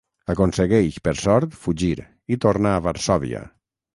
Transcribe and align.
Aconsegueix, 0.33 0.95
per 1.07 1.13
sort, 1.25 1.53
fugir 1.67 1.91
i 2.35 2.39
torna 2.47 2.75
a 2.79 2.83
Varsòvia. 2.89 3.45